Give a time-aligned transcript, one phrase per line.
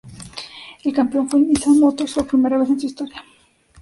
[0.83, 3.23] El campeón fue el Nissan Motors, por primera vez en su historia.